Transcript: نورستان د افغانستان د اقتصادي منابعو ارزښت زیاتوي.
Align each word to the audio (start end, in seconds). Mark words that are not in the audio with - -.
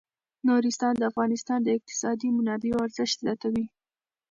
نورستان 0.47 0.93
د 0.97 1.03
افغانستان 1.11 1.59
د 1.63 1.67
اقتصادي 1.77 2.29
منابعو 2.37 2.83
ارزښت 2.87 3.17
زیاتوي. 3.25 3.65